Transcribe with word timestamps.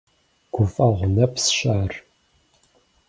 Гуфӏэгъу 0.53 1.09
нэпсщ 1.15 1.57
ар. 1.79 1.91